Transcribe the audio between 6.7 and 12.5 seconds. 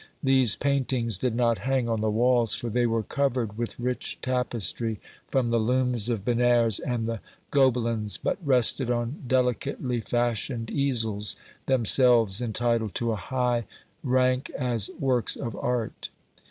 and the Gobelins, but rested on delicately fashioned easels, themselves